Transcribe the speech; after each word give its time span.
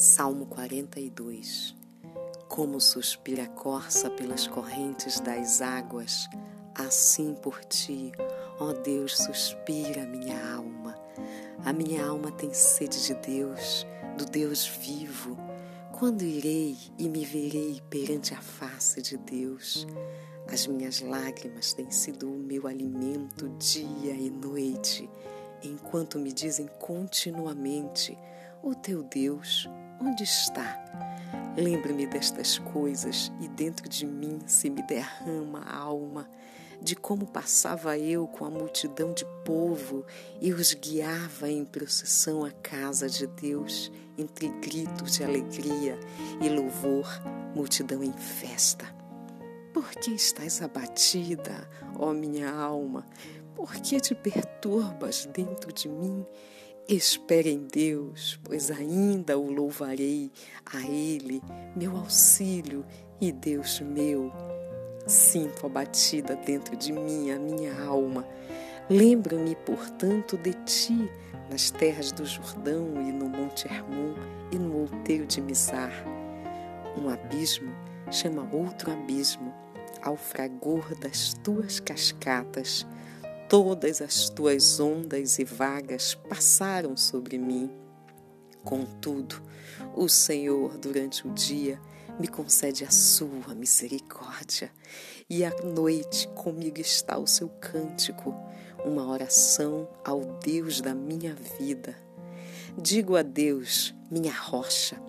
Salmo 0.00 0.46
42 0.46 1.74
Como 2.46 2.80
suspira 2.80 3.42
a 3.42 3.48
corça 3.48 4.08
pelas 4.08 4.46
correntes 4.46 5.18
das 5.18 5.60
águas, 5.60 6.28
assim 6.72 7.34
por 7.34 7.64
ti, 7.64 8.12
ó 8.60 8.72
Deus, 8.74 9.18
suspira 9.18 10.04
a 10.04 10.06
minha 10.06 10.54
alma. 10.54 10.96
A 11.64 11.72
minha 11.72 12.06
alma 12.06 12.30
tem 12.30 12.54
sede 12.54 13.04
de 13.06 13.14
Deus, 13.14 13.84
do 14.16 14.24
Deus 14.24 14.68
vivo. 14.68 15.36
Quando 15.98 16.22
irei 16.22 16.78
e 16.96 17.08
me 17.08 17.24
verei 17.24 17.82
perante 17.90 18.32
a 18.34 18.40
face 18.40 19.02
de 19.02 19.16
Deus? 19.16 19.84
As 20.46 20.64
minhas 20.68 21.00
lágrimas 21.00 21.72
têm 21.72 21.90
sido 21.90 22.30
o 22.30 22.38
meu 22.38 22.68
alimento 22.68 23.48
dia 23.58 24.12
e 24.12 24.30
noite, 24.30 25.10
enquanto 25.60 26.20
me 26.20 26.32
dizem 26.32 26.68
continuamente: 26.78 28.16
O 28.62 28.76
teu 28.76 29.02
Deus, 29.02 29.68
Onde 30.00 30.22
está? 30.22 30.78
Lembre-me 31.56 32.06
destas 32.06 32.58
coisas 32.58 33.32
e 33.40 33.48
dentro 33.48 33.88
de 33.88 34.06
mim 34.06 34.38
se 34.46 34.70
me 34.70 34.82
derrama 34.82 35.60
a 35.60 35.76
alma 35.76 36.28
de 36.80 36.94
como 36.94 37.26
passava 37.26 37.98
eu 37.98 38.26
com 38.26 38.44
a 38.44 38.50
multidão 38.50 39.12
de 39.12 39.24
povo 39.44 40.04
e 40.40 40.52
os 40.52 40.74
guiava 40.74 41.50
em 41.50 41.64
procissão 41.64 42.44
à 42.44 42.50
casa 42.50 43.08
de 43.08 43.26
Deus, 43.26 43.90
entre 44.16 44.48
gritos 44.60 45.16
de 45.16 45.24
alegria 45.24 45.98
e 46.40 46.48
louvor, 46.48 47.06
multidão 47.54 48.02
em 48.02 48.12
festa. 48.12 48.86
Por 49.72 49.90
que 49.90 50.12
estás 50.12 50.62
abatida, 50.62 51.68
ó 51.96 52.12
minha 52.12 52.50
alma? 52.50 53.04
Por 53.54 53.74
que 53.74 54.00
te 54.00 54.14
perturbas 54.14 55.26
dentro 55.26 55.72
de 55.72 55.88
mim? 55.88 56.24
Espere 56.88 57.50
em 57.50 57.66
Deus, 57.70 58.40
pois 58.42 58.70
ainda 58.70 59.38
o 59.38 59.52
louvarei, 59.52 60.32
a 60.64 60.80
Ele, 60.88 61.42
meu 61.76 61.94
auxílio 61.94 62.82
e 63.20 63.30
Deus 63.30 63.78
meu. 63.80 64.32
Sinto 65.06 65.66
abatida 65.66 66.34
dentro 66.34 66.74
de 66.78 66.90
mim 66.90 67.30
a 67.30 67.38
minha 67.38 67.78
alma. 67.84 68.26
Lembro-me, 68.88 69.54
portanto, 69.54 70.38
de 70.38 70.54
ti 70.64 71.10
nas 71.50 71.70
terras 71.70 72.10
do 72.10 72.24
Jordão 72.24 72.94
e 73.06 73.12
no 73.12 73.28
Monte 73.28 73.68
Hermon 73.68 74.14
e 74.50 74.58
no 74.58 74.78
outeiro 74.78 75.26
de 75.26 75.42
Mizar. 75.42 75.92
Um 76.96 77.10
abismo 77.10 77.70
chama 78.10 78.48
outro 78.50 78.90
abismo, 78.90 79.52
ao 80.00 80.16
fragor 80.16 80.94
das 80.98 81.34
tuas 81.34 81.80
cascatas 81.80 82.86
Todas 83.48 84.02
as 84.02 84.28
tuas 84.28 84.78
ondas 84.78 85.38
e 85.38 85.44
vagas 85.44 86.14
passaram 86.14 86.98
sobre 86.98 87.38
mim. 87.38 87.70
Contudo, 88.62 89.42
o 89.96 90.06
Senhor, 90.06 90.76
durante 90.76 91.26
o 91.26 91.32
dia, 91.32 91.80
me 92.20 92.28
concede 92.28 92.84
a 92.84 92.90
sua 92.90 93.54
misericórdia, 93.54 94.70
e 95.30 95.46
à 95.46 95.62
noite 95.64 96.28
comigo 96.34 96.78
está 96.78 97.16
o 97.16 97.26
seu 97.26 97.48
cântico, 97.48 98.34
uma 98.84 99.08
oração 99.08 99.88
ao 100.04 100.20
Deus 100.44 100.82
da 100.82 100.94
minha 100.94 101.34
vida. 101.58 101.96
Digo 102.76 103.16
a 103.16 103.22
Deus, 103.22 103.94
minha 104.10 104.32
rocha, 104.32 105.00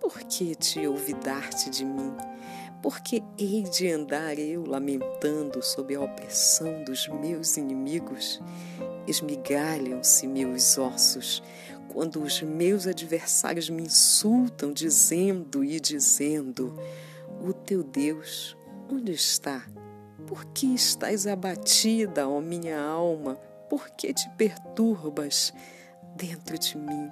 por 0.00 0.20
que 0.20 0.54
te 0.54 0.86
olvidar-te 0.86 1.70
de 1.70 1.84
mim? 1.84 2.14
Porque 2.82 3.22
hei 3.38 3.62
de 3.62 3.90
andar 3.90 4.38
eu 4.38 4.64
lamentando 4.64 5.62
sob 5.62 5.94
a 5.94 6.00
opressão 6.00 6.84
dos 6.84 7.08
meus 7.08 7.56
inimigos? 7.56 8.40
Esmigalham-se 9.06 10.26
meus 10.26 10.78
ossos 10.78 11.42
quando 11.96 12.22
os 12.22 12.42
meus 12.42 12.86
adversários 12.86 13.70
me 13.70 13.84
insultam, 13.84 14.70
dizendo 14.70 15.64
e 15.64 15.80
dizendo: 15.80 16.78
O 17.40 17.54
teu 17.54 17.82
Deus, 17.82 18.54
onde 18.92 19.12
está? 19.12 19.66
Por 20.26 20.44
que 20.46 20.66
estás 20.74 21.26
abatida, 21.26 22.28
ó 22.28 22.40
minha 22.40 22.78
alma? 22.78 23.36
Por 23.70 23.88
que 23.90 24.12
te 24.12 24.28
perturbas 24.36 25.54
dentro 26.16 26.58
de 26.58 26.76
mim? 26.76 27.08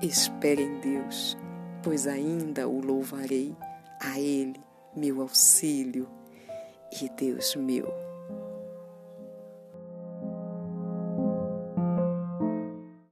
Espere 0.00 0.62
em 0.62 0.78
Deus, 0.80 1.36
pois 1.88 2.06
ainda 2.06 2.68
o 2.68 2.82
louvarei 2.82 3.56
a 3.98 4.20
Ele 4.20 4.60
meu 4.94 5.22
auxílio 5.22 6.06
e 7.00 7.08
Deus 7.08 7.56
meu. 7.56 7.88